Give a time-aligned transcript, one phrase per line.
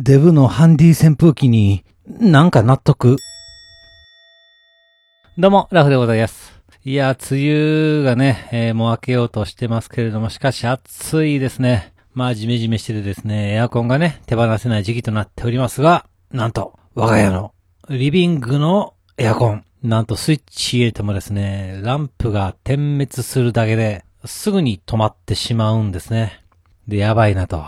[0.00, 3.16] デブのハンディ扇風機になんか納得。
[5.36, 6.52] どうも、ラフでございます。
[6.84, 11.92] いや、梅雨がね、えーもう明けようとしてますけれども、しかし暑いですね。
[12.14, 17.52] まあ、ジメジメしててですね、エアコンがね、手放せない時期となっておりますが、なんと、我が家の
[17.88, 26.44] リビングのエアコン、なんとスイッチ入れてもですね、ランプが点滅するだけで、すぐに止まってしまうんですね。
[26.88, 27.62] で、やばいなと。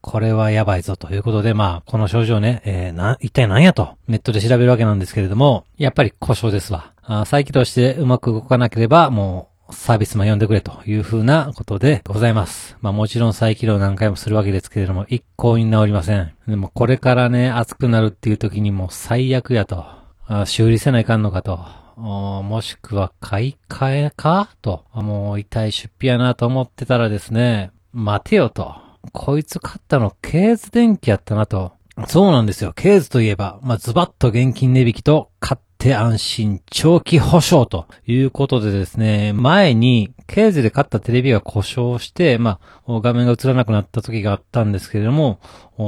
[0.00, 6.92] これはやばいぞということで、まあ、この症状ね、えー、な、一体何やと、ネットで調べるわけなんですけれども、やっぱり故障ですわ。
[7.02, 12.76] あ再起動してうまく動かなければ、もう、サービスマン呼んでくれという風なことでございます。
[12.80, 16.32] まあもちろん再起動何回もするわけですけれども、一向に治りません。
[16.46, 19.84] でもこれからね、暑くなるっていう時にも最悪やと。
[20.28, 21.58] あ修理せないかんのかと。
[21.96, 24.84] もしくは買い替えかと。
[24.92, 28.74] もう痛い出費やなと思ってたらですね、待てよと。
[29.12, 31.72] こいつ買ったのケーズ電気やったなと。
[32.08, 32.74] そうなんですよ。
[32.74, 45.40] ケーズといえば、まあ、ズバッと現金値引きと、買って安心長期保証ということでですね、前に、ケーズで買ったテレビが故障して、まあ、画面が映らなくなった時があったんですけれども、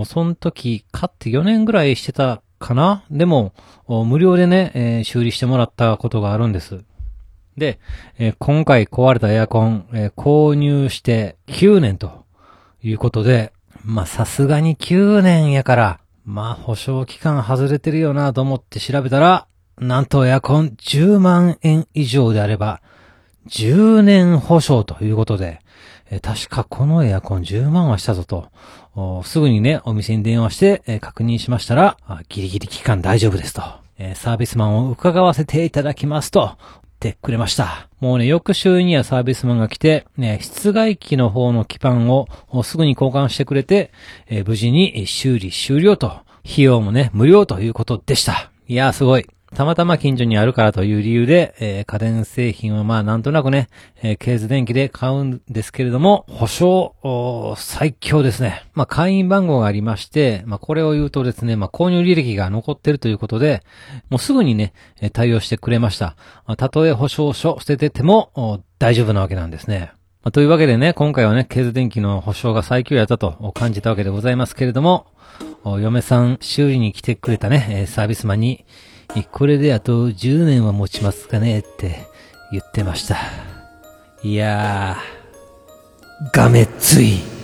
[0.06, 3.05] その時、買って4年ぐらいしてたかな？
[3.11, 3.52] でも、
[3.86, 6.84] 無料でね、えー修理してもらったことがあるんです。
[7.59, 7.78] で、
[8.19, 12.25] えー今回壊れたエアコン、えー購入して9年と
[12.83, 13.53] いうことで、
[13.84, 19.47] まあさすがに9年やから、まあ保証期間外れてるよなと思って調べたら、
[19.79, 22.81] なんとエアコン10万円以上であれば、
[23.48, 25.61] 10年保証ということで、
[26.11, 28.51] え確かこのエアコン10万はしたぞと、
[29.25, 31.97] すぐにね、お店に電話して、え確認しましたら、
[32.29, 33.62] ギリギリ期間大丈夫ですと、
[33.98, 36.56] えサービスマンを伺わせていただきますと、
[36.98, 37.88] ってくれました。
[38.00, 42.27] もうね、翌週にはサービスマンが来て、ね、室外機の方の基板を
[42.64, 43.92] すぐに交換してくれて、
[44.27, 46.08] えー無事にえ修理終了と、
[46.44, 48.50] 費用もね、無料ということでした。
[48.66, 49.27] いやーすごい。
[49.54, 53.68] たまたま近所にあるからという理由で、えー家電製品はまあなんとなくね、
[54.02, 58.64] えーケーズ電気で買うんですけれども、保証、最強ですね。
[58.74, 63.62] まあ会員番号がありまして、まあこれを言うとですね、まあ購入履歴が残ってるということで、
[64.11, 64.74] もうすぐにね、
[65.12, 66.17] 対応してくれました。
[66.46, 69.92] まあたとえ保証書捨ててても、大丈夫なわけなんですね。
[70.23, 75.06] まあというわけでね、今回はね、ケーズ電気の保証が最強やったと感じたわけでございますけれども、
[75.64, 78.67] 嫁さん修理に来てくれたね、サービスマンに、
[79.33, 82.07] これであと10年は持ちますかねって
[82.52, 83.17] 言ってました。
[84.23, 87.37] いやー、がめつい。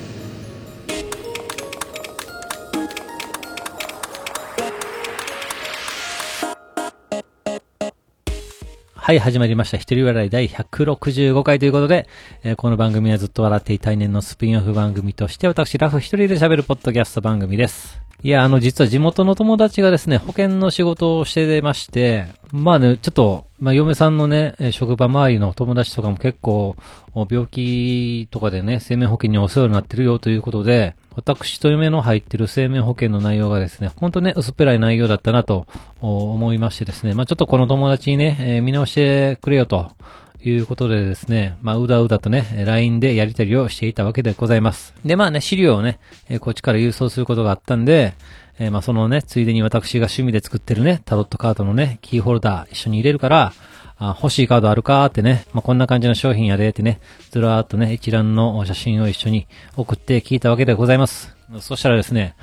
[9.04, 9.76] はい、始まりました。
[9.76, 12.08] 一人笑い第165回ということで、
[12.42, 18.00] えーこの番組はずっと笑っていたい年のスピンオフ番組として、私、ラフ一人で喋るポッドキャスト番組です。
[18.22, 26.74] いや、あの、実は地元の友達がですね、保険の仕事をしてまして、まあね、ちょっと、まあ、嫁さんのね、職場周りの友達とかも結構、
[27.14, 35.66] 病気とかでね、生命保険にお世話になってるよということで、私と嫁の入ってる生命保険の内容がですね、ほんとね、薄っぺらい内容だったなと
[36.00, 39.92] 思いましてですね、まあ、ちょっとこの友達にね、えー見直してくれよと、
[40.46, 44.94] いうことでですね、まあ、うだうだとね、LINE でやり取りをしていたわけでございます。
[45.04, 45.98] で、まあね、資料をね、
[46.28, 48.14] えこっちから郵送することがあったんで、
[48.58, 53.52] えーまあ、そのね、ついでに私が趣味で作ってるね、タロットカードのね、キーホルダー一緒に入れるから、
[53.96, 57.00] あ欲しいカードあるかーってね、まあ、こんな感じの商品やでってね、
[57.30, 59.46] ずらーっとね、一覧の写真を一緒に
[59.76, 61.34] 送って聞いたわけでございます。
[61.60, 62.34] そしたらですね、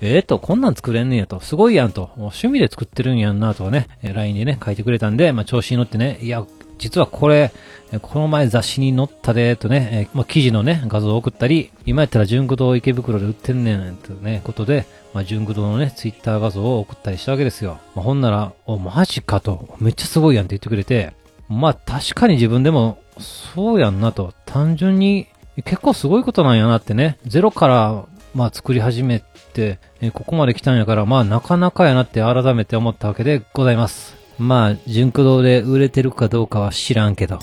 [0.00, 1.40] えーと、こんなん作れんねやと。
[1.40, 2.10] すごいやんと。
[2.16, 6.44] 趣味で作ってるんやんなとかね、LINE でね、書いてくれたんで、まあ、調子に乗ってね、いや、
[6.82, 7.52] 実はこれ、
[8.00, 14.84] この前雑誌に載ったで、とね、まあ、記事のね、画像を送ったり、今やったら純駆動池袋で売ってんねん、とね、ことで、
[15.14, 17.78] まあ、純駆動のね、ツイッター画像を送ったりしたわけですよ。
[17.94, 21.12] まあ、ほんなら、お、マジかと、めっちゃすごいやんって言ってくれて、
[21.48, 25.28] まあ、確かに自分でも、そうやんなと、単純に、
[25.64, 29.78] 結構すごいことなんやなってね、ゼロから、まあ作り始めて、
[30.14, 34.21] ここまで来たんやから、まあなかなかやなって改めて思ったわけでございます。
[34.42, 37.38] まあ、純駆動で売れてるかどうかは知らんけど。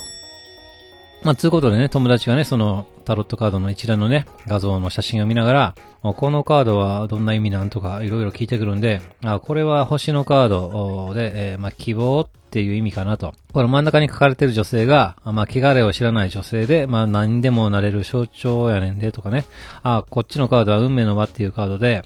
[1.23, 13.33] まあ、つうことでね、友達がね、その、タロットカードの一覧のね、画像の写真を見ながら、このカードはどんな意味なんとかいろいろ聞いてくるんで、あ、これは星のカードで、えーまあ、希望っていう意味かなと。
[13.51, 19.45] この真ん中に書かれてる女性が、まあ、汚れを知らない女性で、まあ、何でもなれる象徴やねんで、とかね。
[19.83, 22.03] あ、こっちのカードは運命の輪っていうカードで、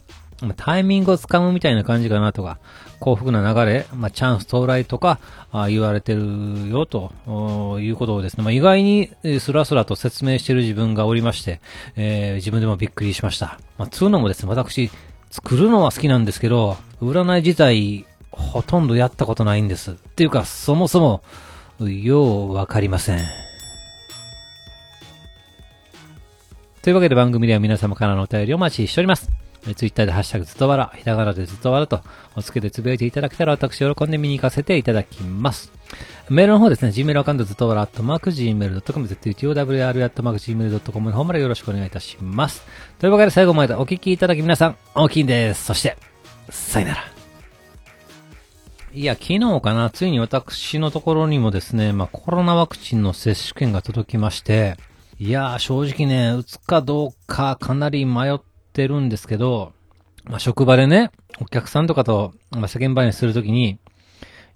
[0.54, 2.60] タイミングをつかむみたいな感じかなとか、
[3.00, 5.19] 幸福な流れ、まあ、チャンス到来とか、
[5.51, 7.13] あ言われてるよと
[7.80, 11.62] いうことをですね、まあ、意外にスラスラと説明してる自分がおりまして、
[11.95, 13.57] えー自分でもびっくりしました。
[13.78, 14.92] まあ、つうのもですね、私、
[15.31, 19.92] 作るのは好きなんですけど、占い自体、ほとんどやったことないんです。
[19.92, 21.24] っていうか、そもそも、
[21.80, 23.19] ようわかりません。
[26.84, 29.43] というわけで番組では皆様からのお便りをお待ちしております。
[29.75, 32.01] ツイッターでハッシュタグずっとわら、ひらがなでずっとわらと、
[32.36, 35.71] お付けでつぶやいていただけたら私喜んで見に行かせていただきます。
[36.30, 42.65] メールの方ですね、Gmail アカウントずっとわら、アットマーク Gmail.com、ZUTOWR、アットマーク Gmail.com の方までよろしくお願いいたします。
[43.00, 45.66] というわけで最後までお聞きいただき皆さん、大きいんです。
[45.66, 45.98] そして、
[46.50, 47.13] さよなら。
[48.95, 54.77] いや、昨日かな、ついに私のところにもですね、まあ、コロナワクチンの接種券が届きまして、
[55.19, 58.39] いやー、正直ね、打つかどうかかなり迷っ
[58.73, 59.73] てるんですけど、
[60.25, 63.79] まあ、職場でね、お客さんとかと、まあ、世間話するときに、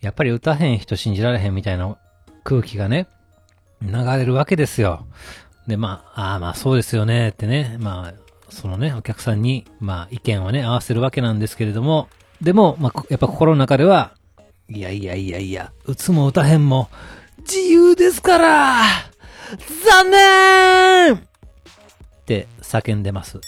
[0.02, 1.98] やっぱり打たへん人信じられへんみたいな
[2.44, 3.08] 空気がね、
[3.82, 5.06] 流れるわけですよ。
[5.68, 8.14] で、まあ、ああ、まあそうですよねってね、まあ、
[8.50, 12.08] そのね、お客さんに、まあ意見をね、合わせるわけなんですけれども、
[12.42, 14.14] でも、まあ、やっぱ心の中では、
[14.70, 16.90] いやいやいやいや、打つも打たへんも、
[17.40, 18.82] 自由ですから
[19.86, 21.20] 残念っ
[22.26, 23.40] て叫んでます。